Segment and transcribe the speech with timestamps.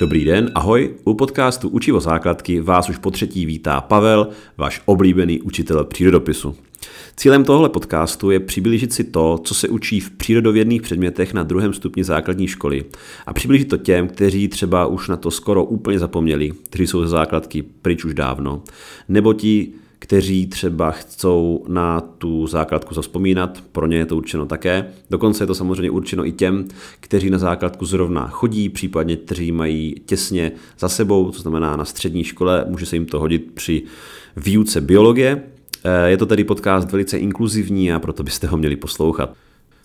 [0.00, 0.94] Dobrý den, ahoj.
[1.04, 6.56] U podcastu Učivo základky vás už po třetí vítá Pavel, váš oblíbený učitel přírodopisu.
[7.16, 11.72] Cílem tohle podcastu je přiblížit si to, co se učí v přírodovědných předmětech na druhém
[11.72, 12.84] stupni základní školy
[13.26, 17.08] a přiblížit to těm, kteří třeba už na to skoro úplně zapomněli, kteří jsou ze
[17.08, 18.62] základky pryč už dávno,
[19.08, 19.72] nebo ti,
[20.08, 24.86] kteří třeba chcou na tu základku zaspomínat, pro ně je to určeno také.
[25.10, 26.68] Dokonce je to samozřejmě určeno i těm,
[27.00, 32.24] kteří na základku zrovna chodí, případně kteří mají těsně za sebou, to znamená na střední
[32.24, 33.82] škole, může se jim to hodit při
[34.36, 35.42] výuce biologie.
[35.84, 39.32] Eh, je to tedy podcast velice inkluzivní a proto byste ho měli poslouchat.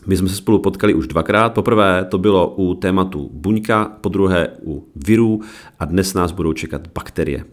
[0.06, 1.54] My jsme se spolu potkali už dvakrát.
[1.54, 5.42] Poprvé to bylo u tématu buňka, po druhé u virů
[5.80, 7.46] a dnes nás budou čekat bakterie.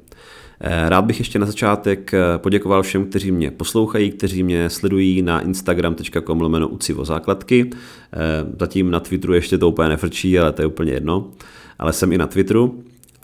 [0.62, 5.22] Eh, rád bych ještě na začátek eh, poděkoval všem, kteří mě poslouchají, kteří mě sledují
[5.22, 7.70] na instagram.com lomeno ucivo základky.
[7.72, 8.18] Eh,
[8.60, 11.30] zatím na Twitteru ještě to úplně nefrčí, ale to je úplně jedno.
[11.78, 12.82] Ale jsem i na Twitteru.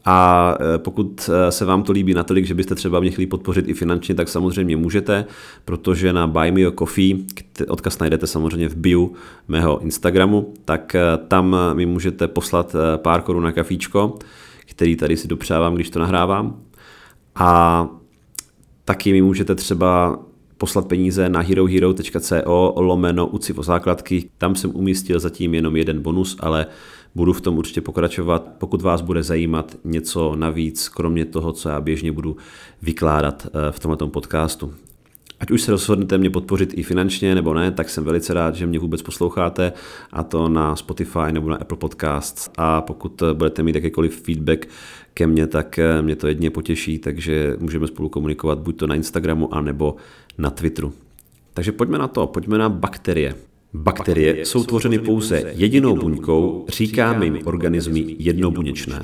[0.08, 4.14] A pokud se vám to líbí natolik, že byste třeba mě chtěli podpořit i finančně,
[4.14, 5.24] tak samozřejmě můžete,
[5.64, 7.16] protože na Buy Me a Coffee,
[7.68, 9.10] odkaz najdete samozřejmě v bio
[9.48, 10.96] mého Instagramu, tak
[11.28, 14.18] tam mi můžete poslat pár korun na kafíčko,
[14.66, 16.56] který tady si dopřávám, když to nahrávám.
[17.36, 17.88] A
[18.84, 20.18] taky mi můžete třeba
[20.58, 24.30] poslat peníze na herohero.co lomeno ucivo základky.
[24.38, 26.66] Tam jsem umístil zatím jenom jeden bonus, ale
[27.14, 28.48] budu v tom určitě pokračovat.
[28.58, 32.36] Pokud vás bude zajímat něco navíc, kromě toho, co já běžně budu
[32.82, 34.74] vykládat eh, v tomto podcastu.
[35.40, 38.66] Ať už se rozhodnete mě podpořit i finančně nebo ne, tak jsem velice rád, že
[38.66, 39.72] mě vůbec posloucháte
[40.12, 44.68] a to na Spotify nebo na Apple Podcasts a pokud budete mít jakýkoliv feedback
[45.14, 48.94] ke mně, tak eh, mě to jedně potěší, takže můžeme spolu komunikovat buď to na
[48.94, 49.96] Instagramu, anebo
[50.38, 50.92] na Twitteru.
[51.54, 53.34] Takže pojďme na to, pojďme na bakterie.
[53.74, 59.02] Bakterie jsou tvořeny pouze jedinou buňkou, říkáme jim organismy jednobuněčné.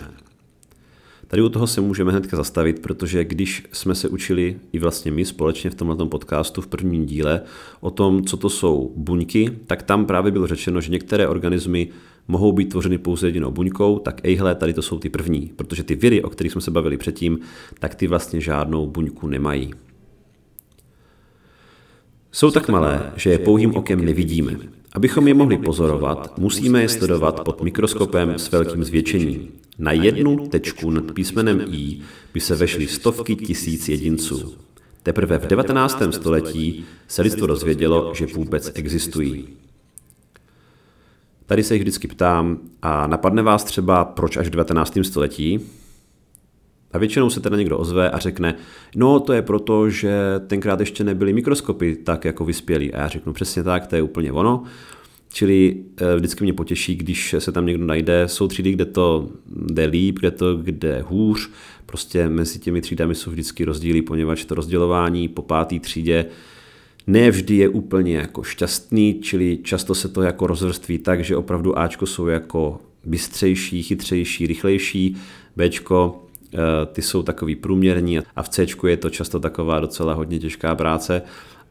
[1.33, 5.25] Tady u toho se můžeme hnedka zastavit, protože když jsme se učili i vlastně my
[5.25, 7.41] společně v tomto podcastu v prvním díle
[7.81, 11.89] o tom, co to jsou buňky, tak tam právě bylo řečeno, že některé organismy
[12.29, 15.95] mohou být tvořeny pouze jedinou buňkou, tak ejhle, tady to jsou ty první, protože ty
[15.95, 17.39] viry, o kterých jsme se bavili předtím,
[17.79, 19.71] tak ty vlastně žádnou buňku nemají.
[22.33, 24.57] Jsou tak malé, že je pouhým okem nevidíme.
[24.95, 29.49] Abychom je mohli pozorovat, musíme je sledovat pod mikroskopem s velkým zvětšením.
[29.79, 32.01] Na jednu tečku nad písmenem I
[32.35, 34.55] by se vešly stovky tisíc jedinců.
[35.03, 36.03] Teprve v 19.
[36.11, 39.49] století se lidstvo dozvědělo, že vůbec existují.
[41.47, 44.99] Tady se jich vždycky ptám a napadne vás třeba, proč až v 19.
[45.03, 45.61] století?
[46.93, 48.55] A většinou se teda někdo ozve a řekne,
[48.97, 50.15] no to je proto, že
[50.47, 52.93] tenkrát ještě nebyly mikroskopy tak jako vyspělí.
[52.93, 54.63] A já řeknu přesně tak, to je úplně ono.
[55.33, 58.29] Čili eh, vždycky mě potěší, když se tam někdo najde.
[58.29, 61.51] Jsou třídy, kde to jde líp, kde to jde hůř.
[61.87, 66.27] Prostě mezi těmi třídami jsou vždycky rozdíly, poněvadž to rozdělování po páté třídě
[67.07, 71.79] ne vždy je úplně jako šťastný, čili často se to jako rozvrství tak, že opravdu
[71.79, 75.17] Ačko jsou jako bystřejší, chytřejší, rychlejší,
[75.57, 76.23] Bčko
[76.93, 81.23] ty jsou takový průměrní a v C je to často taková docela hodně těžká práce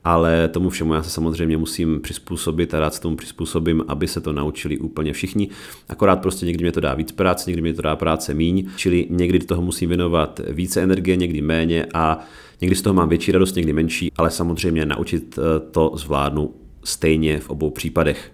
[0.03, 4.21] ale tomu všemu já se samozřejmě musím přizpůsobit a rád se tomu přizpůsobím, aby se
[4.21, 5.49] to naučili úplně všichni.
[5.89, 9.07] Akorát prostě někdy mě to dá víc práce, někdy mě to dá práce míň, čili
[9.09, 12.19] někdy do toho musím věnovat více energie, někdy méně a
[12.61, 16.53] někdy z toho mám větší radost, někdy menší, ale samozřejmě naučit eh, to zvládnu
[16.83, 18.31] stejně v obou případech.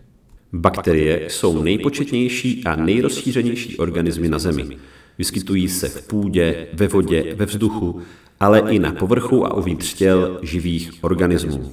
[0.54, 4.78] Bakterie jsou nejpočetnější a nejrozšířenější organismy na Zemi.
[5.18, 8.02] Vyskytují se v půdě, ve vodě, ve vzduchu
[8.40, 11.72] ale i na povrchu a uvnitř těl živých organismů.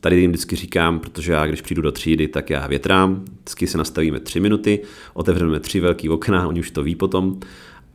[0.00, 3.78] Tady jim vždycky říkám, protože já když přijdu do třídy, tak já větrám, vždycky se
[3.78, 4.80] nastavíme tři minuty,
[5.14, 7.40] otevřeme tři velký okna, oni už to ví potom,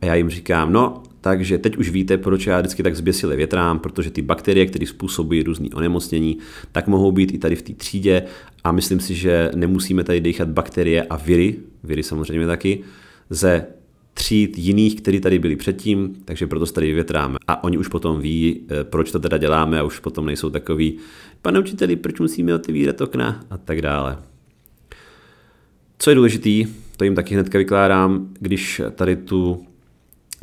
[0.00, 3.78] a já jim říkám, no, takže teď už víte, proč já vždycky tak zběsile větrám,
[3.78, 6.38] protože ty bakterie, které způsobují různé onemocnění,
[6.72, 8.22] tak mohou být i tady v té třídě.
[8.64, 12.80] A myslím si, že nemusíme tady dechat bakterie a viry, viry samozřejmě taky,
[13.30, 13.66] ze
[14.14, 17.38] tříd jiných, který tady byli předtím, takže proto se tady vyvětráme.
[17.48, 20.98] A oni už potom ví, eh, proč to teda děláme a už potom nejsou takový,
[21.42, 24.18] pane učiteli, proč musíme otevírat okna a tak dále.
[25.98, 26.66] Co je důležitý,
[26.96, 29.66] to jim taky hnedka vykládám, když tady tu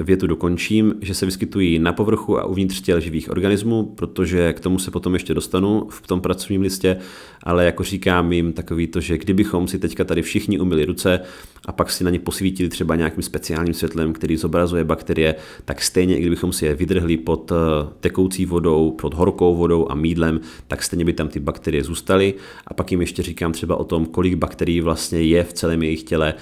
[0.03, 4.79] větu dokončím, že se vyskytují na povrchu a uvnitř těl živých organismů, protože k tomu
[4.79, 6.97] se potom ještě dostanu v tom pracovním listě,
[7.43, 11.19] ale jako říkám jim takový to, že kdybychom si teďka tady všichni umyli ruce
[11.65, 15.35] a pak si na ně posvítili třeba nějakým speciálním světlem, který zobrazuje bakterie,
[15.65, 17.55] tak stejně, i kdybychom si je vydrhli pod eh,
[17.99, 22.33] tekoucí vodou, pod horkou vodou a mídlem, tak stejně by tam ty bakterie zůstaly.
[22.67, 26.03] A pak jim ještě říkám třeba o tom, kolik bakterií vlastně je v celém jejich
[26.03, 26.33] těle,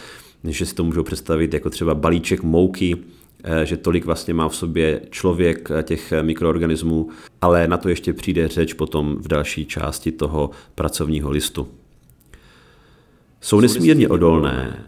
[0.44, 2.98] že si to můžou představit jako třeba balíček mouky,
[3.63, 7.09] že tolik vlastně má v sobě člověk těch mikroorganismů,
[7.41, 11.67] ale na to ještě přijde řeč potom v další části toho pracovního listu.
[13.41, 14.83] Jsou nesmírně odolné.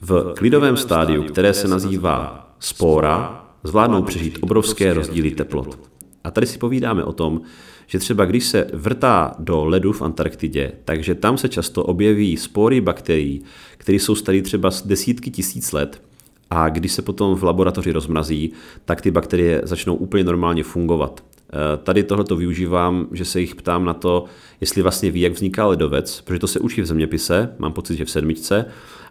[0.00, 5.78] V klidovém stádiu, které se nazývá spora, zvládnou přežít obrovské rozdíly teplot.
[6.24, 7.40] A tady si povídáme o tom,
[7.86, 12.80] že třeba když se vrtá do ledu v Antarktidě, takže tam se často objeví spory
[12.80, 13.42] bakterií,
[13.78, 16.02] které jsou staré třeba desítky tisíc let
[16.50, 18.52] a když se potom v laboratoři rozmrazí,
[18.84, 21.24] tak ty bakterie začnou úplně normálně fungovat.
[21.52, 24.24] Eh, tady tohleto využívám, že se jich ptám na to,
[24.60, 28.04] jestli vlastně ví, jak vzniká ledovec, protože to se učí v zeměpise, mám pocit, že
[28.04, 28.64] v sedmičce,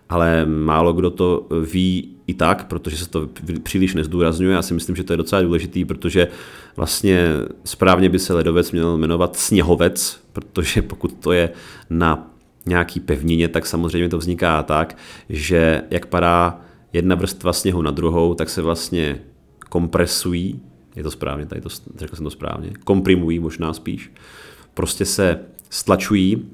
[0.10, 3.30] ale málo kdo to ví i tak, protože se to
[3.64, 4.54] příliš nezdůrazňuje.
[4.54, 6.28] Já si myslím, že to je docela důležitý, protože
[6.76, 7.28] vlastně
[7.64, 11.50] správně by se ledovec měl jmenovat sněhovec, protože pokud to je
[11.90, 12.32] na
[12.66, 14.98] nějaký pevnině, tak samozřejmě to vzniká tak,
[15.30, 16.65] že jak padá
[16.96, 19.22] jedna vrstva sněhu na druhou, tak se vlastně
[19.70, 20.62] kompresují,
[20.96, 24.12] je to správně, tady to, řekl jsem to správně, komprimují možná spíš,
[24.74, 25.40] prostě se
[25.70, 26.50] stlačují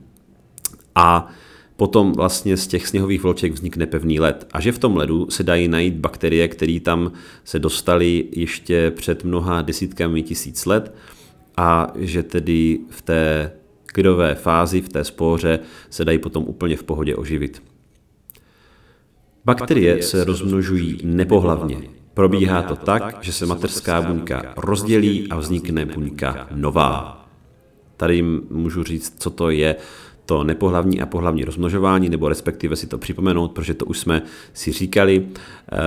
[0.96, 1.30] a
[1.76, 4.48] potom vlastně z těch sněhových vloček vznikne pevný led.
[4.54, 7.12] A že v tom ledu se dají najít bakterie, které tam
[7.44, 10.96] se dostaly ještě před mnoha desítkami tisíc let
[11.58, 13.52] a že tedy v té
[13.86, 15.60] klidové fázi, v té spóře,
[15.90, 17.71] se dají potom úplně v pohodě oživit.
[19.46, 21.78] Bakterie se rozmnožují nepohlavně.
[22.14, 27.26] Probíhá to tak, že se mateřská buňka rozdělí a vznikne buňka nová.
[27.98, 29.76] Tady můžu říct, co to je
[30.26, 34.22] to nepohlavní a pohlavní rozmnožování, nebo respektive si to připomenout, protože to už jsme
[34.54, 35.78] si říkali, eh,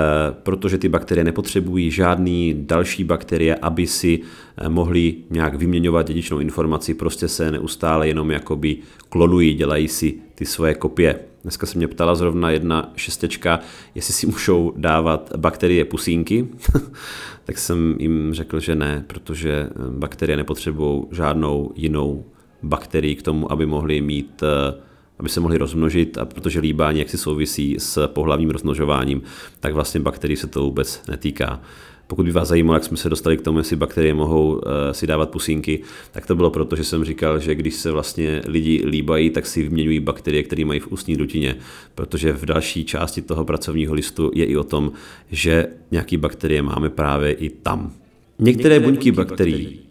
[0.43, 6.95] protože ty bakterie nepotřebují žádný další bakterie, aby si eh, mohli nějak vyměňovat dědičnou informaci,
[6.95, 8.77] prostě se neustále jenom jakoby
[9.09, 11.34] klonují, dělají si ty svoje kopie.
[11.45, 13.61] Dneska se mě ptala zrovna jedna šestečka,
[13.95, 16.49] jestli si můžou dávat bakterie pusínky,
[17.45, 22.25] tak jsem jim řekl, že ne, protože eh, bakterie nepotřebují žádnou jinou
[22.63, 24.75] bakterií k tomu, aby mohli mít eh,
[25.25, 29.23] aby se mohli rozmnožit a protože líbání jak si souvisí s pohlavním rozmnožováním,
[29.61, 31.61] tak vlastně bakterií se to vůbec netýká.
[32.07, 34.61] Pokud by vás zajímalo, jak jsme se dostali k tomu, jestli bakterie mohou uh,
[34.93, 35.81] si dávat pusínky,
[36.13, 39.63] tak to bylo proto, že jsem říkal, že když se vlastně lidi líbají, tak si
[39.63, 41.57] vyměňují bakterie, které mají v ústní dutině,
[41.95, 44.93] protože v další části toho pracovního listu je i o tom,
[45.31, 47.93] že nějaké bakterie máme právě i tam.
[48.39, 49.85] Některé buňky bakterií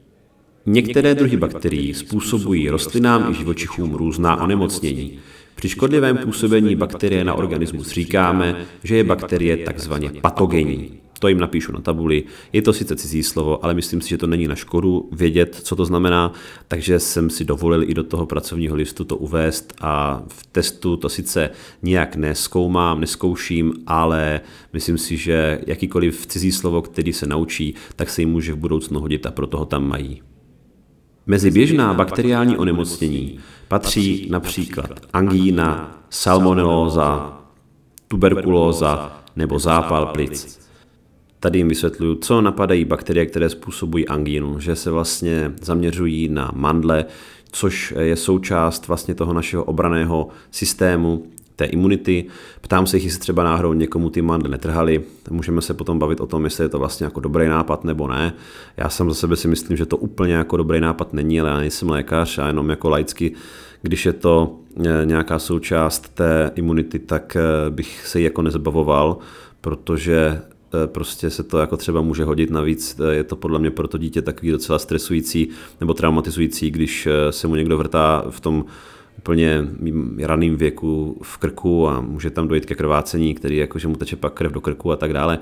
[0.65, 5.19] Některé druhy bakterií způsobují rostlinám i živočichům různá onemocnění.
[5.55, 10.91] Při škodlivém působení bakterie na organismus říkáme, že je bakterie takzvaně patogenní.
[11.19, 12.23] To jim napíšu na tabuli.
[12.53, 15.75] Je to sice cizí slovo, ale myslím si, že to není na škodu vědět, co
[15.75, 16.33] to znamená,
[16.67, 21.09] takže jsem si dovolil i do toho pracovního listu to uvést a v testu to
[21.09, 21.49] sice
[21.81, 24.41] nijak neskoumám, neskouším, ale
[24.73, 28.99] myslím si, že jakýkoliv cizí slovo, který se naučí, tak se jim může v budoucnu
[28.99, 30.21] hodit a proto ho tam mají.
[31.27, 37.41] Mezi běžná bakteriální onemocnění patří například angína, salmonelóza,
[38.07, 40.59] tuberkulóza nebo zápal plic.
[41.39, 47.05] Tady jim vysvětluju, co napadají bakterie, které způsobují angínu, že se vlastně zaměřují na mandle,
[47.51, 51.23] což je součást vlastně toho našeho obraného systému,
[51.55, 52.25] té imunity.
[52.61, 55.03] Ptám se jich, jestli třeba náhodou někomu ty mandle netrhali.
[55.29, 58.33] Můžeme se potom bavit o tom, jestli je to vlastně jako dobrý nápad nebo ne.
[58.77, 61.57] Já jsem za sebe si myslím, že to úplně jako dobrý nápad není, ale já
[61.57, 63.31] nejsem lékař a jenom jako laicky,
[63.81, 64.55] když je to
[64.85, 69.17] e, nějaká součást té imunity, tak e, bych se ji jako nezbavoval,
[69.61, 70.17] protože
[70.83, 72.51] e, prostě se to jako třeba může hodit.
[72.51, 77.47] Navíc je to podle mě pro to dítě takový docela stresující nebo traumatizující, když se
[77.47, 78.65] mu někdo vrtá v tom
[79.23, 79.67] úplně
[80.21, 84.15] raným věku v krku a může tam dojít ke krvácení, který jako, že mu teče
[84.15, 85.39] pak krev do krku a tak dále.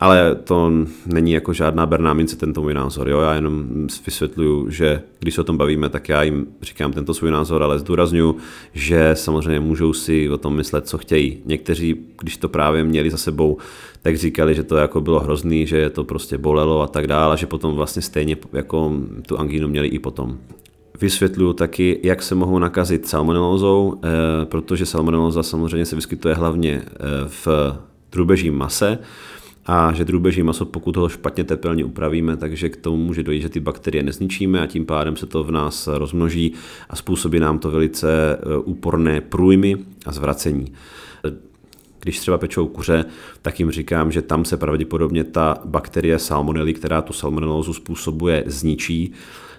[0.00, 0.72] Ale to
[1.06, 3.08] není jako žádná berná mince tento můj názor.
[3.08, 3.20] Jo?
[3.20, 7.30] Já jenom vysvětluju, že když se o tom bavíme, tak já jim říkám tento svůj
[7.30, 8.36] názor, ale zdůraznuju,
[8.72, 11.38] že samozřejmě můžou si o tom myslet, co chtějí.
[11.44, 13.58] Někteří, když to právě měli za sebou,
[14.02, 17.36] tak říkali, že to jako bylo hrozný, že je to prostě bolelo a tak dále,
[17.36, 18.92] že potom vlastně stejně jako
[19.28, 20.38] tu angínu měli i potom.
[21.00, 24.08] Vysvětluju taky, jak se mohou nakazit salmonelózou, eh,
[24.44, 27.48] protože salmonelóza samozřejmě se vyskytuje hlavně eh, v
[28.12, 28.98] drůbežím mase
[29.66, 33.48] a že drůbeží maso, pokud ho špatně tepelně upravíme, takže k tomu může dojít, že
[33.48, 36.52] ty bakterie nezničíme a tím pádem se to v nás rozmnoží
[36.90, 40.72] a způsobí nám to velice eh, úporné průjmy a zvracení.
[42.00, 43.04] Když třeba pečou kuře,
[43.42, 49.12] tak jim říkám, že tam se pravděpodobně ta bakterie salmonely, která tu salmonelózu způsobuje, zničí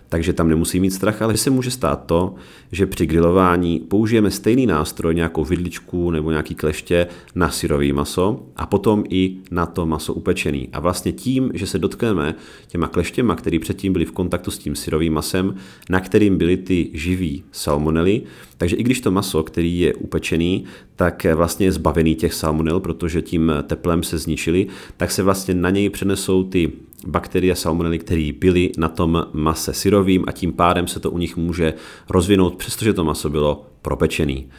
[0.10, 2.36] takže tam nemusí mít strach, ale se může stát to,
[2.72, 8.66] že při grilování použijeme stejný nástroj, nějakou vidličku nebo nějaký kleště na syrový maso a
[8.66, 10.70] potom i na to maso upečený.
[10.74, 12.36] A vlastně tím, že se dotkneme
[12.68, 15.56] těma kleštěma, které předtím byly v kontaktu s tím syrovým masem,
[15.90, 18.22] na kterým byly ty živý salmonely,
[18.58, 20.64] takže i když to maso, který je upečený,
[20.96, 25.70] tak vlastně je zbavený těch salmonel, protože tím teplem se zničili, tak se vlastně na
[25.70, 26.72] něj přenesou ty
[27.08, 31.38] bakterie salmonely, které byly na tom mase syrovým a tím pádem se to u nich
[31.38, 31.74] může
[32.10, 34.50] rozvinout, přestože to maso bylo propečený.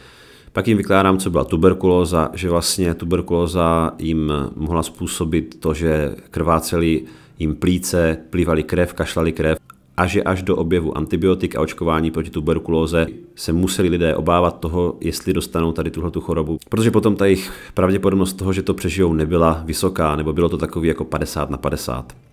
[0.53, 7.03] Pak jim vykládám, co byla tuberkulóza, že vlastně tuberkulóza jim mohla způsobit to, že krváceli
[7.39, 9.57] jim plíce, plývali krev, kašlali krev
[9.97, 14.97] a že až do objevu antibiotik a očkování proti tuberkulóze se museli lidé obávat toho,
[15.01, 19.61] jestli dostanou tady tuhletu chorobu, protože potom ta jejich pravděpodobnost toho, že to přežijou, nebyla
[19.65, 22.26] vysoká, nebo bylo to takový jako 50 na 50.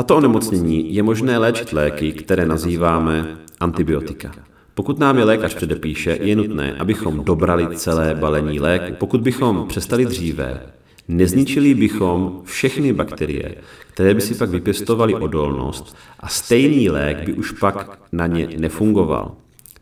[0.00, 4.32] Tato onemocnění je možné léčit léky, které nazýváme antibiotika.
[4.74, 8.94] Pokud nám je lékař předepíše, je nutné, abychom dobrali celé balení léku.
[8.98, 10.60] Pokud bychom přestali dříve,
[11.08, 13.54] nezničili bychom všechny bakterie,
[13.92, 19.32] které by si pak vypěstovaly odolnost a stejný lék by už pak na ně nefungoval.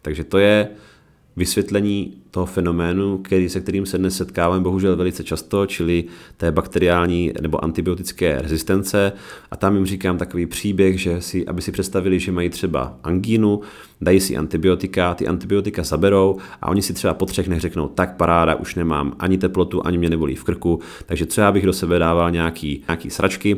[0.03, 0.69] Takže to je
[1.39, 6.05] vysvětlení toho fenoménu, který, se kterým se dnes setkáváme bohužel velice často, čili
[6.37, 9.13] té bakteriální nebo antibiotické rezistence.
[9.51, 13.61] A tam jim říkám takový příběh, že si, aby si představili, že mají třeba angínu,
[14.01, 18.17] dají si antibiotika, ty antibiotika zaberou a oni si třeba po třech dnech řeknou, tak
[18.17, 21.73] paráda, už nemám ani teplotu, ani mě nebolí v krku, takže co já bych do
[21.73, 23.57] sebe dával nějaký, nějaký sračky,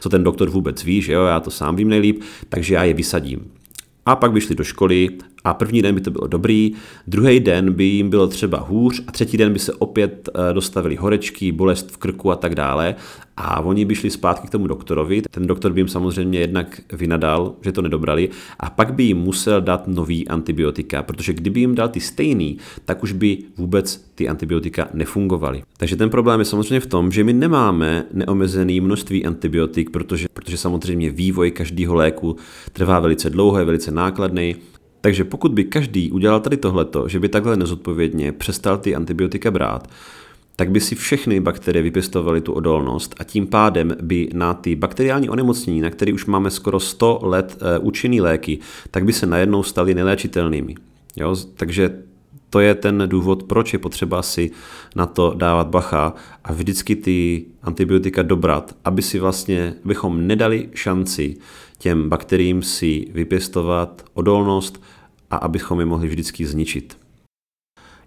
[0.00, 2.94] co ten doktor vůbec ví, že jo, já to sám vím nejlíp, takže já je
[2.94, 3.50] vysadím.
[4.06, 5.08] A pak by šli do školy
[5.46, 6.72] a první den by to bylo dobrý,
[7.06, 10.96] druhý den by jim bylo třeba hůř a třetí den by se opět eh, dostavili
[10.96, 12.94] horečky, bolest v krku a tak dále.
[13.36, 17.54] A oni by šli zpátky k tomu doktorovi, ten doktor by jim samozřejmě jednak vynadal,
[17.62, 18.28] že to nedobrali.
[18.60, 23.02] A pak by jim musel dát nový antibiotika, protože kdyby jim dal ty stejný, tak
[23.02, 25.62] už by vůbec ty antibiotika nefungovaly.
[25.76, 30.56] Takže ten problém je samozřejmě v tom, že my nemáme neomezený množství antibiotik, protože, protože
[30.56, 32.36] samozřejmě vývoj každého léku
[32.72, 34.56] trvá velice dlouho, je velice nákladný,
[35.06, 39.90] takže pokud by každý udělal tady tohleto, že by takhle nezodpovědně přestal ty antibiotika brát,
[40.56, 45.28] tak by si všechny bakterie vypěstovaly tu odolnost a tím pádem by na ty bakteriální
[45.28, 48.58] onemocnění, na které už máme skoro 100 let e, účinný léky,
[48.90, 50.74] tak by se najednou staly neléčitelnými.
[51.16, 51.36] Jo?
[51.54, 52.02] Takže
[52.50, 54.50] to je ten důvod, proč je potřeba si
[54.96, 61.36] na to dávat bacha a vždycky ty antibiotika dobrat, aby si vlastně, abychom nedali šanci
[61.78, 64.82] těm bakteriím si vypěstovat odolnost
[65.30, 66.96] a abychom je mohli vždycky zničit.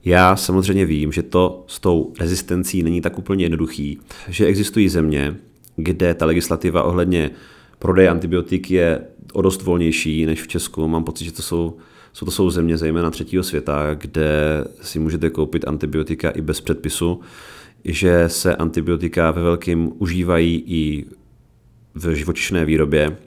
[0.06, 5.36] Já samozřejmě vím, že to s tou rezistencí není tak úplně jednoduchý, že existují země,
[5.76, 7.32] kde ta legislativa ohledně
[7.80, 9.02] prodeje antibiotik je
[9.34, 10.88] o dost volnější než v Česku.
[10.88, 11.78] Mám pocit, že to jsou,
[12.14, 17.22] jsou to jsou země zejména třetího světa, kde si můžete koupit antibiotika i bez předpisu,
[17.86, 21.06] že se antibiotika ve velkém užívají i
[21.96, 23.18] v živočišné výrobě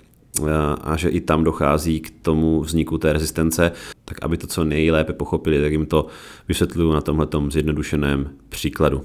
[0.83, 3.73] a že i tam dochází k tomu vzniku té rezistence,
[4.05, 6.07] tak aby to co nejlépe pochopili, tak jim to
[6.49, 9.05] vysvětluju na tomhle zjednodušeném příkladu.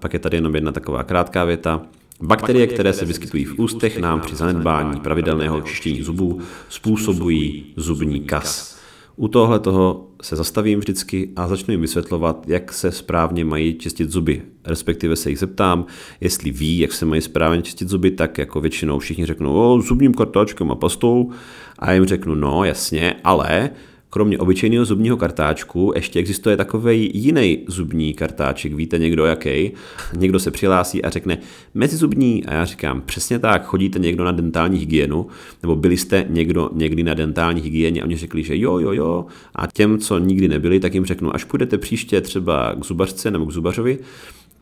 [0.00, 1.82] Pak je tady jenom jedna taková krátká věta.
[2.20, 8.77] Bakterie, které se vyskytují v ústech, nám při zanedbání pravidelného čištění zubů způsobují zubní kas.
[9.18, 14.10] U tohle toho se zastavím vždycky a začnu jim vysvětlovat, jak se správně mají čistit
[14.10, 14.42] zuby.
[14.64, 15.86] Respektive se jich zeptám,
[16.20, 20.14] jestli ví, jak se mají správně čistit zuby, tak jako většinou všichni řeknou, o, zubním
[20.14, 21.30] kartáčkem a pastou.
[21.78, 23.70] A jim řeknu, no jasně, ale
[24.10, 28.74] Kromě obyčejného zubního kartáčku ještě existuje takový jiný zubní kartáček.
[28.74, 29.72] Víte někdo jaký?
[30.16, 31.38] Někdo se přihlásí a řekne
[31.74, 35.26] mezizubní a já říkám přesně tak, chodíte někdo na dentální hygienu
[35.62, 39.26] nebo byli jste někdo někdy na dentální hygieně a oni řekli, že jo, jo, jo.
[39.54, 43.46] A těm, co nikdy nebyli, tak jim řeknu, až půjdete příště třeba k zubařce nebo
[43.46, 43.98] k zubařovi,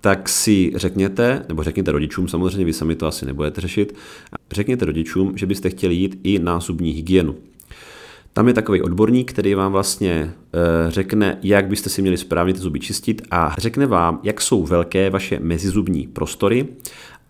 [0.00, 3.94] tak si řekněte, nebo řekněte rodičům, samozřejmě vy sami to asi nebudete řešit,
[4.52, 7.34] řekněte rodičům, že byste chtěli jít i na zubní hygienu.
[8.36, 10.30] Tam je takový odborník, který vám vlastně e,
[10.90, 15.10] řekne, jak byste si měli správně ty zuby čistit a řekne vám, jak jsou velké
[15.10, 16.68] vaše mezizubní prostory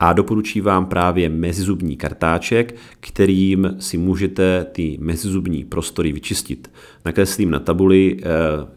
[0.00, 6.70] a doporučí vám právě mezizubní kartáček, kterým si můžete ty mezizubní prostory vyčistit.
[7.04, 8.24] Nakreslím na tabuli e,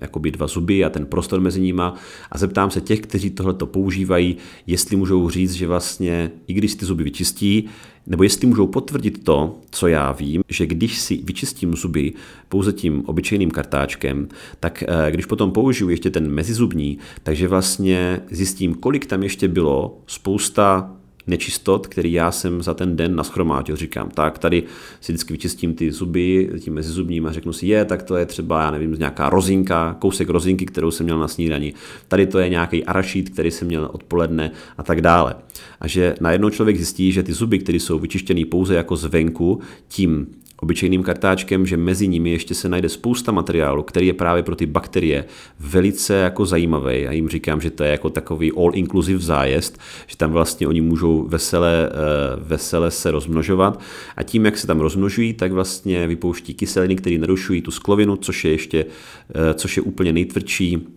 [0.02, 1.96] jakoby dva zuby a ten prostor mezi nima
[2.32, 6.86] a zeptám se těch, kteří tohleto používají, jestli můžou říct, že vlastně i když ty
[6.86, 7.70] zuby vyčistí,
[8.08, 12.14] nebo jestli můžou potvrdit to, co já vím, že když si vyčistím zuby
[12.50, 14.28] pouze tím obyčejným kartáčkem,
[14.60, 19.98] tak eh, když potom použiju ještě ten mezizubní, takže vlastně zjistím, kolik tam ještě bylo
[20.08, 20.96] spousta
[21.30, 23.76] nečistot, který já jsem za ten den naschromáždil.
[23.76, 24.64] Říkám, tak tady
[25.02, 28.62] si vždycky vyčistím ty zuby tím mezizubním a řeknu si, je, tak to je třeba,
[28.62, 31.74] já nevím, nějaká rozinka, kousek rozinky, kterou jsem měl na snídani.
[32.08, 35.36] Tady to je nějaký arašít, který jsem měl odpoledne a tak dále.
[35.80, 40.28] A že najednou člověk zjistí, že ty zuby, které jsou vyčištěné pouze jako zvenku, tím
[40.62, 44.66] obyčejným kartáčkem, že mezi nimi ještě se najde spousta materiálu, který je právě pro ty
[44.66, 45.26] bakterie
[45.60, 47.02] velice jako zajímavý.
[47.02, 51.28] Já jim říkám, že to je jako takový all-inclusive zájezd, že tam vlastně oni můžou
[51.28, 51.96] vesele, eh,
[52.40, 53.80] vesele se rozmnožovat.
[54.16, 58.46] A tím, jak se tam rozmnožují, tak vlastně vypouští kyseliny, které narušují tu sklovinu, což
[58.46, 58.86] je ještě,
[59.30, 60.88] eh, což je úplně nejtvrdší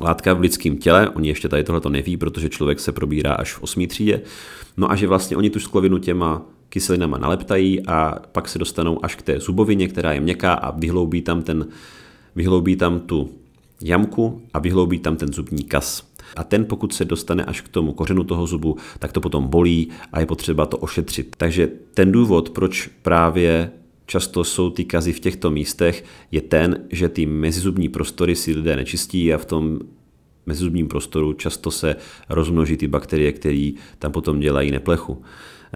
[0.00, 3.52] látka v lidském těle, oni ještě tady tohle to neví, protože člověk se probírá až
[3.52, 4.20] v osmý třídě,
[4.76, 9.16] no a že vlastně oni tu sklovinu těma kyselinama naleptají a pak se dostanou až
[9.16, 11.66] k té zubovině, která je měkká a vyhloubí tam, ten,
[12.36, 13.30] vyhloubí tam tu
[13.82, 16.08] jamku a vyhloubí tam ten zubní kas.
[16.36, 19.88] A ten, pokud se dostane až k tomu kořenu toho zubu, tak to potom bolí
[20.12, 21.36] a je potřeba to ošetřit.
[21.36, 23.70] Takže ten důvod, proč právě
[24.06, 28.76] často jsou ty kazy v těchto místech, je ten, že ty mezizubní prostory si lidé
[28.76, 29.78] nečistí a v tom
[30.46, 31.96] mezizubním prostoru často se
[32.28, 35.22] rozmnoží ty bakterie, které tam potom dělají neplechu.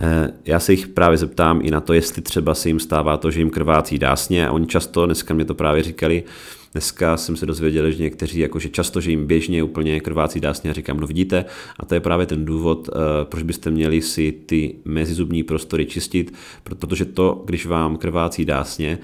[0.00, 3.30] Eh, já se jich právě zeptám i na to, jestli třeba se jim stává to,
[3.30, 6.24] že jim krvácí dásně a oni často, dneska mě to právě říkali,
[6.72, 10.72] Dneska jsem se dozvěděl, že někteří jakože často, že jim běžně úplně krvácí dásně a
[10.72, 11.44] říkám, no vidíte,
[11.78, 16.34] a to je právě ten důvod, eh, proč byste měli si ty mezizubní prostory čistit,
[16.62, 18.98] protože to, když vám krvácí dásně,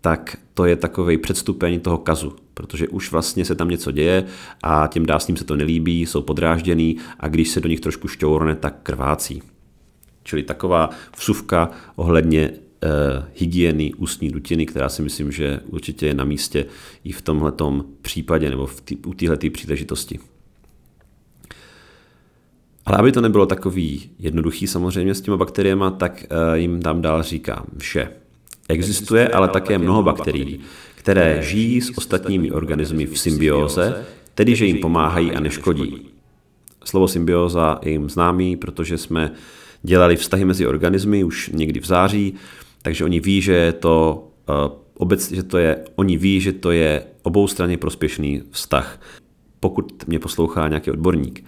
[0.00, 4.24] tak to je takový předstupeň toho kazu, protože už vlastně se tam něco děje
[4.62, 8.54] a těm dásním se to nelíbí, jsou podrážděný a když se do nich trošku šťourne,
[8.54, 9.42] tak krvácí.
[10.28, 12.88] Čili taková vsuvka ohledně eh,
[13.34, 16.64] hygieny ústní dutiny, která si myslím, že určitě je na místě
[17.04, 20.18] i v tomhletom případě nebo v tý, u téhleté příležitosti.
[22.86, 27.22] Ale aby to nebylo takový jednoduchý samozřejmě s těma bakteriemi, tak eh, jim tam dál
[27.22, 28.10] říkám, že
[28.68, 30.60] existuje ale také mnoho bakterií,
[30.94, 36.08] které žijí s ostatními organismy v symbióze, tedy že jim pomáhají a neškodí.
[36.84, 39.32] Slovo symbioza je jim známý, protože jsme
[39.82, 42.34] dělali vztahy mezi organismy už někdy v září,
[42.82, 44.54] takže oni ví, že je to uh,
[44.94, 49.00] obec, že to je, oni ví, že to je oboustranně prospěšný vztah.
[49.60, 51.44] Pokud mě poslouchá nějaký odborník,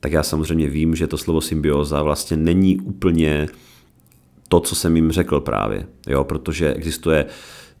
[0.00, 3.48] tak já samozřejmě vím, že to slovo symbioza vlastně není úplně
[4.48, 7.26] to, co jsem jim řekl právě, jo, protože existuje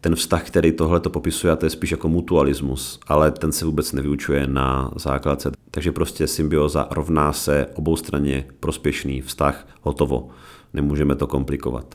[0.00, 3.64] ten vztah, který tohle to popisuje, a to je spíš jako mutualismus, ale ten se
[3.64, 5.52] vůbec nevyučuje na základce.
[5.74, 10.28] Takže prostě symbioza rovná se oboustranně prospěšný vztah, hotovo.
[10.72, 11.94] Nemůžeme to komplikovat.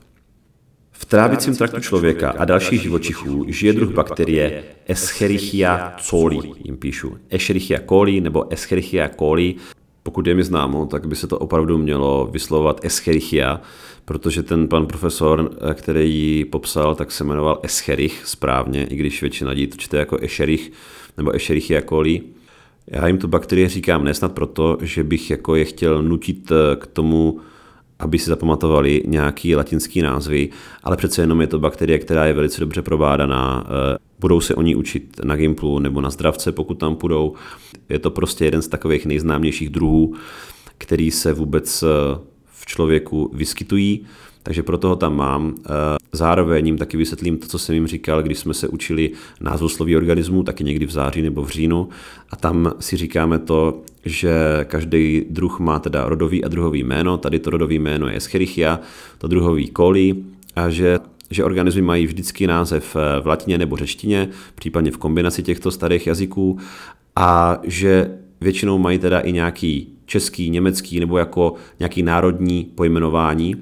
[0.91, 7.17] V trávicím traktu člověka a dalších živočichů žije druh bakterie Escherichia coli, jim píšu.
[7.29, 9.55] Escherichia coli nebo Escherichia coli.
[10.03, 13.61] Pokud je mi známo, tak by se to opravdu mělo vyslovovat Escherichia,
[14.05, 19.51] protože ten pan profesor, který ji popsal, tak se jmenoval Escherich správně, i když většina
[19.51, 20.75] lidí to čte jako Escherichia
[21.17, 22.21] nebo Escherichia coli.
[22.91, 26.87] Já jim tu bakterie říkám nesnad proto, že bych jako je chtěl nutit eh, k
[26.87, 27.39] tomu,
[27.99, 30.49] aby si zapamatovali nějaký latinský názvy,
[30.83, 33.65] ale přece jenom je to bakterie, která je velice dobře probádaná.
[33.67, 37.33] Eh, budou se oni učit na Gimplu nebo na zdravce, pokud tam půjdou.
[37.89, 40.15] Je to prostě jeden z takových nejznámějších druhů,
[40.77, 41.87] který se vůbec eh,
[42.45, 44.05] v člověku vyskytují
[44.47, 45.55] takže proto ho tam mám.
[45.59, 45.69] Eh,
[46.11, 50.43] zároveň jim taky vysvětlím to, co jsem jim říkal, když jsme se učili názvosloví organismů,
[50.43, 51.89] taky někdy v září nebo v říjnu.
[52.29, 54.31] A tam si říkáme to, že
[54.63, 57.17] každý druh má teda rodový a druhový jméno.
[57.17, 58.79] Tady to rodový jméno je Escherichia,
[59.17, 60.15] to druhový Coli
[60.55, 60.99] a že
[61.31, 66.07] že organismy mají vždycky název eh, v latině nebo řeštině, případně v kombinaci těchto starých
[66.07, 66.59] jazyků
[67.15, 73.55] a že většinou mají teda i nějaký český, německý nebo jako nějaký národní pojmenování,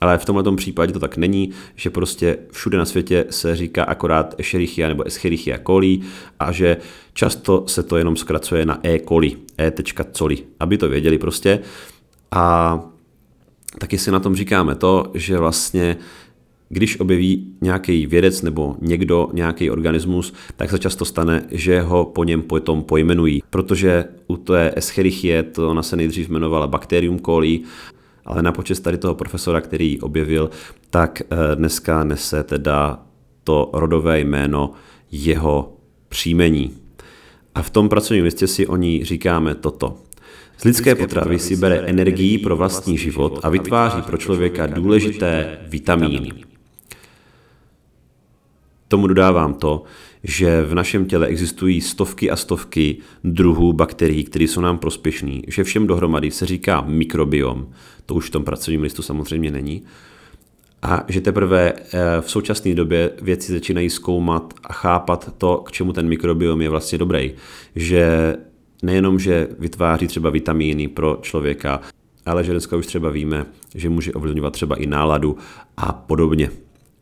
[0.00, 4.34] ale v tomto případě to tak není, že prostě všude na světě se říká akorát
[4.38, 6.00] Escherichia nebo Escherichia coli
[6.40, 6.76] a že
[7.12, 8.98] často se to jenom zkracuje na E.
[9.08, 9.72] coli, E.
[10.12, 11.60] coli, aby to věděli prostě.
[12.30, 12.80] A
[13.78, 15.96] taky si na tom říkáme to, že vlastně
[16.72, 22.24] když objeví nějaký vědec nebo někdo nějaký organismus, tak se často stane, že ho po
[22.24, 23.42] něm potom pojmenují.
[23.50, 27.60] Protože u té Escherichie to ona se nejdřív jmenovala Bacterium coli,
[28.30, 30.50] ale na počest tady toho profesora, který ji objevil,
[30.90, 33.02] tak eh, dneska nese teda
[33.44, 34.72] to rodové jméno
[35.10, 35.76] jeho
[36.08, 36.74] příjmení.
[37.54, 39.96] A v tom pracovním listě si o ní říkáme toto.
[40.58, 46.32] Z lidské potravy si bere energii pro vlastní život a vytváří pro člověka důležité vitamíny.
[48.88, 49.82] tomu dodávám to,
[50.24, 55.64] že v našem těle existují stovky a stovky druhů bakterií, které jsou nám prospěšné, že
[55.64, 57.68] všem dohromady se říká mikrobiom,
[58.06, 59.82] to už v tom pracovním listu samozřejmě není,
[60.82, 65.92] a že teprve eh, v současné době věci začínají zkoumat a chápat to, k čemu
[65.92, 67.34] ten mikrobiom je vlastně dobrý.
[67.76, 68.36] Že
[68.82, 71.80] nejenom, že vytváří třeba vitamíny pro člověka,
[72.26, 75.36] ale že dneska už třeba víme, že může ovlivňovat třeba i náladu
[75.76, 76.50] a podobně.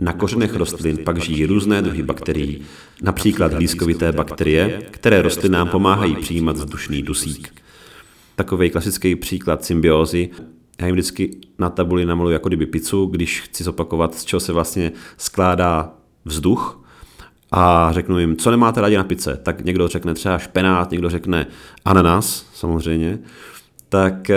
[0.01, 2.63] Na kořenech rostlin pak žijí různé druhy bakterií,
[3.03, 7.55] například hlízkovité bakterie, které rostlinám pomáhají přijímat vzdušný dusík.
[8.35, 10.31] Takový klasický příklad symbiózy.
[10.81, 14.53] Já jim vždycky na tabuli namaluji jako kdyby pizzu, když chci zopakovat, z čeho se
[14.53, 16.85] vlastně skládá vzduch
[17.53, 21.47] a řeknu jim, co nemáte rádi na pice, tak někdo řekne třeba špenát, někdo řekne
[21.85, 23.19] ananas, samozřejmě,
[23.89, 24.37] tak eh,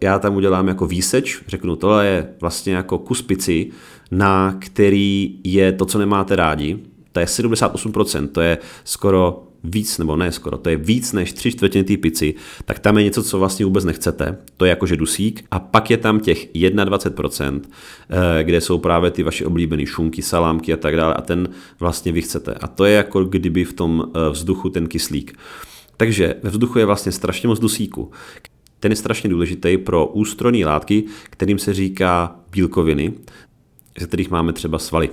[0.00, 3.70] já tam udělám jako výseč, řeknu, tohle je vlastně jako kus pici,
[4.10, 6.78] na který je to, co nemáte rádi,
[7.12, 11.52] to je 78%, to je skoro víc, nebo ne skoro, to je víc než tři
[11.52, 15.44] čtvrtiny té pici, tak tam je něco, co vlastně vůbec nechcete, to je jakože dusík
[15.50, 17.60] a pak je tam těch 21%,
[18.10, 21.48] eh, kde jsou právě ty vaše oblíbené šunky, salámky a tak dále a ten
[21.80, 22.54] vlastně vy chcete.
[22.54, 25.38] A to je jako kdyby v tom eh, vzduchu ten kyslík.
[25.96, 28.10] Takže ve vzduchu je vlastně strašně moc dusíku.
[28.80, 33.12] Ten je strašně důležitý pro ústrojní látky, kterým se říká bílkoviny,
[33.98, 35.10] ze kterých máme třeba svaly.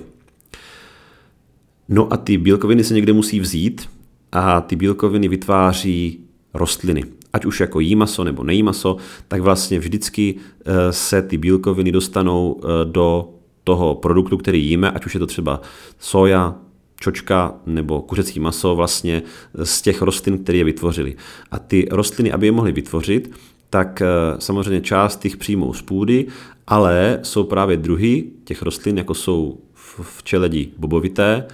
[1.88, 3.88] No a ty bílkoviny se někde musí vzít
[4.32, 6.20] a ty bílkoviny vytváří
[6.54, 7.04] rostliny.
[7.32, 8.96] Ať už jako jí maso nebo nejí maso,
[9.28, 13.28] tak vlastně vždycky eh, se ty bílkoviny dostanou eh, do
[13.64, 15.60] toho produktu, který jíme, ať už je to třeba
[15.98, 16.54] soja,
[17.00, 19.22] čočka nebo kuřecí maso vlastně
[19.62, 21.16] z těch rostlin, které je vytvořili.
[21.50, 23.34] A ty rostliny, aby je mohly vytvořit,
[23.74, 24.06] tak eh,
[24.38, 26.26] samozřejmě část těch přijmou z půdy,
[26.66, 29.58] ale jsou právě druhy těch rostlin, jako jsou
[30.02, 31.46] v čeledi bobovité,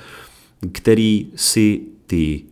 [0.73, 2.43] který si ty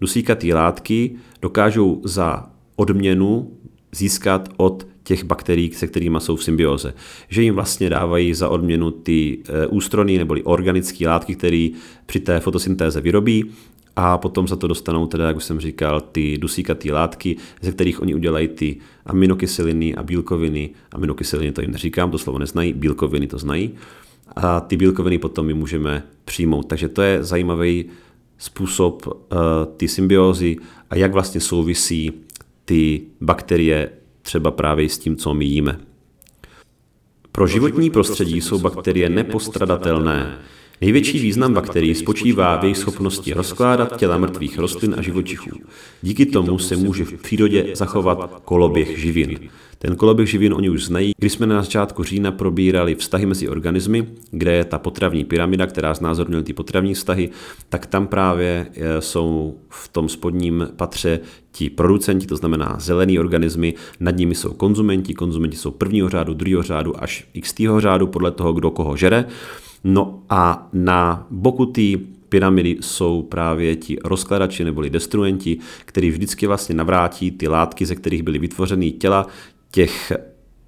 [0.00, 1.10] dusíkatý látky
[1.42, 3.50] dokážou za odměnu
[3.92, 6.94] získat od těch bakterií, se kterými jsou v symbioze.
[7.28, 11.68] Že jim vlastně dávají za odměnu ty eh, ústrony neboli organické látky, které
[12.06, 13.50] při té fotosyntéze vyrobí
[13.96, 18.02] a potom za to dostanou teda, jak už jsem říkal, ty dusíkatý látky, ze kterých
[18.02, 18.76] oni udělají ty
[19.06, 20.70] aminokyseliny a bílkoviny.
[20.92, 23.70] Aminokyseliny to jim neříkám, to slovo neznají, bílkoviny to znají.
[24.36, 26.62] A ty bílkoviny potom my můžeme přijmout.
[26.62, 27.84] Takže to je zajímavý
[28.38, 29.14] způsob uh,
[29.76, 30.56] ty symbiózy
[30.90, 32.12] a jak vlastně souvisí
[32.64, 33.90] ty bakterie
[34.22, 35.80] třeba právě s tím, co my jíme.
[37.32, 40.38] Pro životní prostředí jsou bakterie nepostradatelné.
[40.82, 45.50] Největší význam bakterií spočívá v jejich schopnosti rozkládat těla mrtvých rostlin a živočichů.
[46.02, 49.38] Díky tomu se může v přírodě zachovat koloběh živin.
[49.78, 51.12] Ten koloběh živin oni už znají.
[51.18, 55.94] Když jsme na začátku října probírali vztahy mezi organismy, kde je ta potravní pyramida, která
[55.94, 57.30] znázorňuje ty potravní vztahy,
[57.68, 61.20] tak tam právě e, jsou v tom spodním patře
[61.52, 66.62] ti producenti, to znamená zelený organismy, nad nimi jsou konzumenti, konzumenti jsou prvního řádu, druhého
[66.62, 69.24] řádu až x řádu podle toho, kdo koho žere.
[69.84, 71.82] No a na boku té
[72.28, 78.22] pyramidy jsou právě ti rozkladači neboli destruenti, kteří vždycky vlastně navrátí ty látky, ze kterých
[78.22, 79.26] byly vytvořeny těla
[79.70, 80.12] těch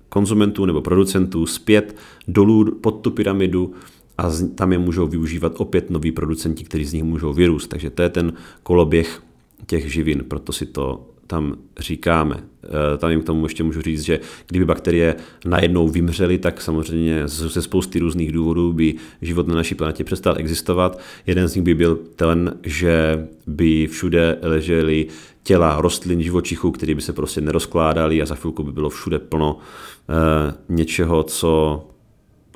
[0.09, 1.97] konzumentů nebo producentů zpět
[2.29, 3.73] dolů pod tu pyramidu
[4.19, 7.71] a tam je můžou využívat opět noví producenti, kteří z nich můžou vyrůst.
[7.71, 9.23] Takže to je ten koloběh
[9.67, 12.45] těch živin, proto si to tam říkáme.
[12.65, 17.29] Eh, tam jim k tomu ještě můžu říct, že kdyby bakterie najednou vymřely, tak samozřejmě
[17.29, 20.99] ze spousty různých důvodů by život na naší planetě přestal existovat.
[21.27, 25.07] Jeden z nich by byl ten, že by všude ležely
[25.43, 29.59] těla rostlin, živočichů, které by se prostě nerozkládaly a za chvilku by bylo všude plno
[29.59, 31.85] e, něčeho, co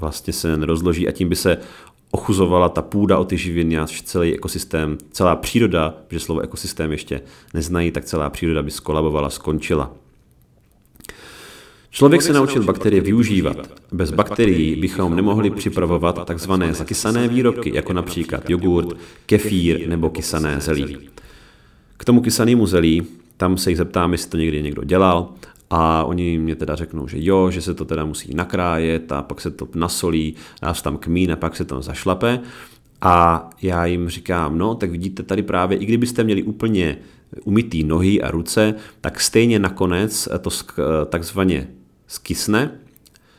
[0.00, 1.58] vlastně se nerozloží a tím by se
[2.10, 7.20] ochuzovala ta půda o ty živiny a celý ekosystém, celá příroda, protože slovo ekosystém ještě
[7.54, 9.92] neznají, tak celá příroda by skolabovala, skončila.
[11.90, 13.56] Člověk se naučil bakterie využívat.
[13.92, 20.98] Bez bakterií bychom nemohli připravovat takzvané zakysané výrobky, jako například jogurt, kefír nebo kysané zelí.
[21.96, 25.28] K tomu kysanému zelí, tam se jich zeptám, jestli to někdy někdo dělal
[25.70, 29.40] a oni mě teda řeknou, že jo, že se to teda musí nakrájet a pak
[29.40, 32.40] se to nasolí, dá se tam kmín a pak se to zašlape.
[33.00, 36.98] A já jim říkám, no tak vidíte tady právě, i kdybyste měli úplně
[37.44, 40.50] umytý nohy a ruce, tak stejně nakonec to
[41.06, 41.68] takzvaně
[42.06, 42.70] skysne,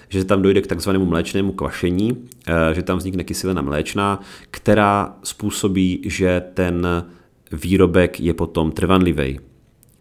[0.10, 4.20] že tam dojde k takzvanému mléčnému kvašení, eh, že tam vznikne kyselina mléčná,
[4.52, 6.88] která způsobí, že ten
[7.52, 9.40] výrobek je potom trvanlivý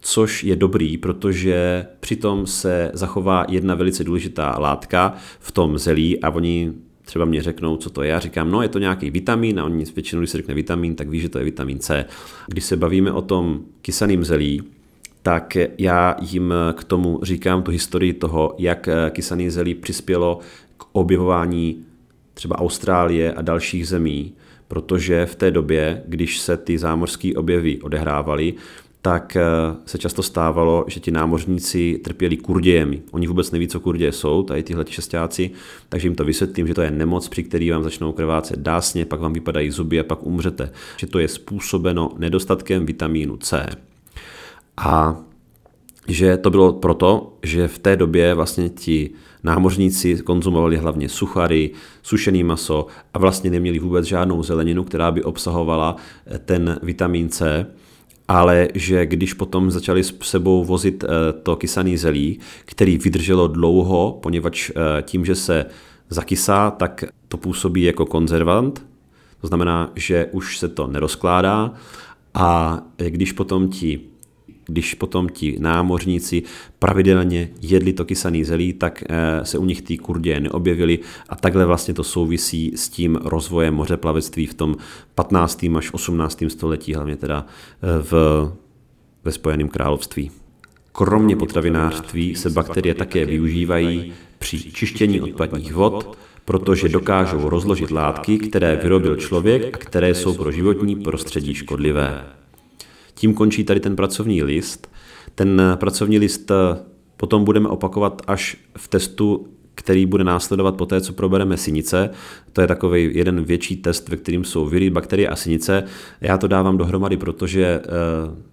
[0.00, 6.30] což je dobrý, protože přitom se zachová jedna velice důležitá látka v tom zelí a
[6.30, 6.72] oni
[7.04, 8.10] třeba mě řeknou, co to je.
[8.10, 11.08] Já říkám, no je to nějaký vitamin a oni většinou, když se řekne vitamin, tak
[11.08, 12.04] ví, že to je vitamin C.
[12.46, 14.62] Když se bavíme o tom kysaným zelí,
[15.22, 20.38] tak já jim k tomu říkám tu historii toho, jak kysaný zelí přispělo
[20.76, 21.84] k objevování
[22.34, 24.32] třeba Austrálie a dalších zemí,
[24.68, 28.54] protože v té době, když se ty zámořské objevy odehrávaly,
[29.08, 29.42] tak eh,
[29.86, 33.02] se často stávalo, že ti námořníci trpěli kurdějemi.
[33.10, 35.50] Oni vůbec neví, co kurděje jsou, tady tyhle šestáci,
[35.88, 39.20] takže jim to vysvětlím, že to je nemoc, při který vám začnou krvácet dásně, pak
[39.20, 40.72] vám vypadají zuby a pak umřete.
[40.96, 43.66] Že to je způsobeno nedostatkem vitamínu C.
[44.76, 45.16] A
[46.08, 49.10] že to bylo proto, že v té době vlastně ti
[49.42, 51.70] námořníci konzumovali hlavně suchary,
[52.02, 55.96] sušený maso a vlastně neměli vůbec žádnou zeleninu, která by obsahovala
[56.44, 57.66] ten vitamin C
[58.28, 61.08] ale že když potom začali s sebou vozit eh,
[61.42, 65.66] to kysaný zelí, který vydrželo dlouho, poněvadž eh, tím, že se
[66.08, 68.86] zakysá, tak to působí jako konzervant,
[69.40, 71.72] to znamená, že už se to nerozkládá.
[72.34, 74.00] A když potom ti
[74.68, 76.42] když potom ti námořníci
[76.78, 81.66] pravidelně jedli to kysaný zelí, tak eh, se u nich ty kurdě neobjevily a takhle
[81.66, 84.76] vlastně to souvisí s tím rozvojem mořeplavectví v tom
[85.14, 85.64] 15.
[85.76, 86.42] až 18.
[86.48, 88.12] století, hlavně teda eh, v,
[89.24, 90.30] ve Spojeném království.
[90.92, 98.76] Kromě potravinářství se bakterie také využívají při čištění odpadních vod, protože dokážou rozložit látky, které
[98.76, 102.24] vyrobil člověk a které jsou pro životní prostředí škodlivé.
[103.18, 104.90] Tím končí tady ten pracovní list.
[105.34, 106.54] Ten pracovní list eh,
[107.16, 112.10] potom budeme opakovat až v testu, který bude následovat po té, co probereme sinice.
[112.52, 115.84] To je takový jeden větší test, ve kterým jsou viry, bakterie a sinice.
[116.20, 117.80] Já to dávám dohromady, protože eh,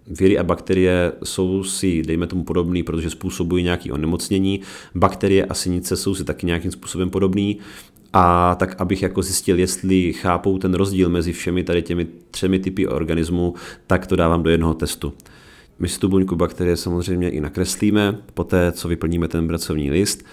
[0.07, 4.61] viry a bakterie jsou si, dejme tomu, podobný, protože způsobují nějaké onemocnění.
[4.95, 7.57] Bakterie a sinice jsou si taky nějakým způsobem podobný
[8.17, 12.87] a tak abych jako zjistil, jestli chápou ten rozdíl mezi všemi tady těmi třemi typy
[12.87, 13.53] organismů,
[13.87, 15.13] tak to dávám do jednoho testu.
[15.79, 20.25] My si tu buňku bakterie samozřejmě i nakreslíme, poté co vyplníme ten pracovní list,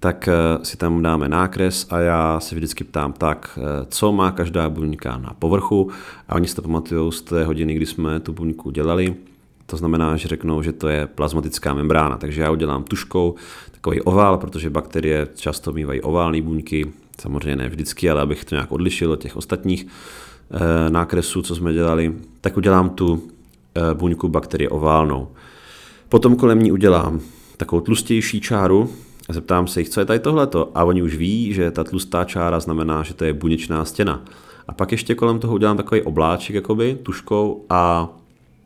[0.00, 4.30] tak eh, si tam dáme nákres a já se vždycky ptám tak, eh, co má
[4.30, 5.90] každá buňka na povrchu
[6.28, 9.14] a oni si to pamatují z té hodiny, kdy jsme tu buňku dělali.
[9.66, 13.34] To znamená, že řeknou, že to je plazmatická membrána, takže já udělám tuškou
[13.72, 18.72] takový ovál, protože bakterie často mývají oválné buňky, samozřejmě ne vždycky, ale abych to nějak
[18.72, 23.22] odlišil od těch ostatních eh, nákresů, co jsme dělali, tak udělám tu
[23.74, 25.28] eh, buňku bakterie oválnou.
[26.08, 27.20] Potom kolem ní udělám
[27.56, 28.90] takovou tlustější čáru
[29.28, 30.70] a zeptám se jich, co je tady tohleto.
[30.74, 34.24] A oni už ví, že ta tlustá čára znamená, že to je buněčná stěna.
[34.68, 38.08] A pak ještě kolem toho udělám takový obláček, jakoby, tuškou a,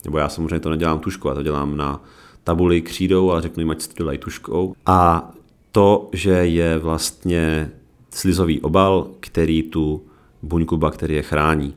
[0.04, 2.02] nebo já samozřejmě to nedělám tuškou, já to dělám na
[2.44, 4.74] tabuli křídou, ale řeknu jim, ať to dělají tuškou.
[4.86, 5.30] A
[5.72, 7.70] to, že je vlastně
[8.10, 10.02] slizový obal, který tu
[10.42, 11.74] buňku bakterie chrání.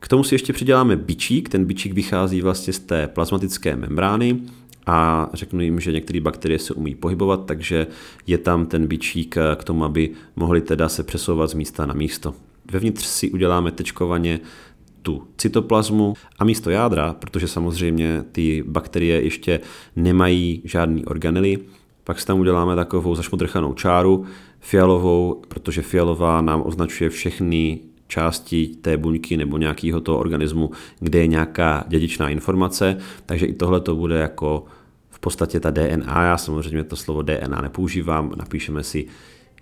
[0.00, 4.40] K tomu si ještě přiděláme bičík, ten bičík vychází vlastně z té plazmatické membrány
[4.86, 7.86] a řeknu jim, že některé bakterie se umí pohybovat, takže
[8.26, 12.34] je tam ten bičík k tomu, aby mohli teda se přesouvat z místa na místo.
[12.72, 14.40] Vevnitř si uděláme tečkovaně
[15.02, 19.60] tu cytoplazmu a místo jádra, protože samozřejmě ty bakterie ještě
[19.96, 21.58] nemají žádný organely,
[22.04, 24.24] pak si tam uděláme takovou zašmodrchanou čáru,
[24.64, 31.26] fialovou, protože fialová nám označuje všechny části té buňky nebo nějakého toho organismu, kde je
[31.26, 32.96] nějaká dědičná informace,
[33.26, 34.64] takže i tohle to bude jako
[35.10, 36.24] v podstatě ta DNA.
[36.24, 39.06] Já samozřejmě to slovo DNA nepoužívám, napíšeme si,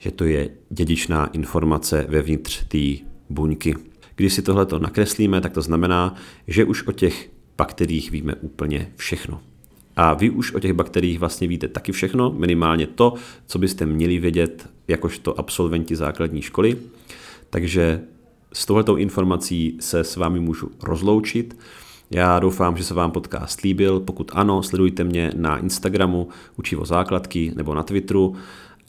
[0.01, 3.75] že to je dědičná informace vevnitř té buňky.
[4.17, 6.15] Když si tohle nakreslíme, tak to znamená,
[6.47, 9.41] že už o těch bakteriích víme úplně všechno.
[9.97, 13.15] A vy už o těch bakteriích vlastně víte taky všechno, minimálně to,
[13.47, 16.77] co byste měli vědět jakožto absolventi základní školy.
[17.51, 18.01] Takže
[18.53, 21.57] s touhletou informací se s vámi můžu rozloučit.
[22.11, 24.01] Já doufám, že se vám podcast líbil.
[24.01, 26.29] Pokud ano, sledujte mě na Instagramu
[26.59, 28.35] Učivo základky nebo na Twitteru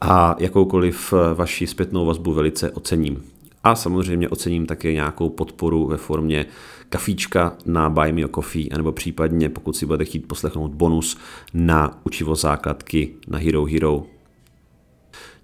[0.02, 3.24] a jakoukoliv vaši zpětnou vazbu velice ocením.
[3.64, 6.46] A samozřejmě ocením také nějakou podporu ve formě
[6.90, 11.18] kafíčka na Buy Me a Coffee, nebo případně, pokud si budete chtít poslechnout bonus
[11.54, 14.04] na učivo základky na Hero Hero.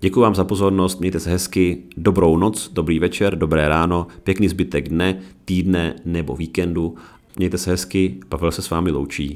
[0.02, 4.90] Děkuji vám za pozornost, mějte se hezky, dobrou noc, dobrý večer, dobré ráno, pěkný zbytek
[4.90, 6.96] dne, týdne nebo víkendu.
[7.38, 9.34] Mějte se hezky, Pavel se s vámi loučí.